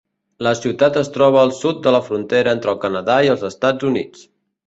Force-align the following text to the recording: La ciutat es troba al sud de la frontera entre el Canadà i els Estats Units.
La 0.45 0.51
ciutat 0.59 0.95
es 1.01 1.11
troba 1.17 1.39
al 1.41 1.53
sud 1.57 1.83
de 1.87 1.93
la 1.97 2.01
frontera 2.09 2.55
entre 2.57 2.73
el 2.75 2.81
Canadà 2.87 3.19
i 3.27 3.31
els 3.35 3.47
Estats 3.53 3.89
Units. 3.93 4.27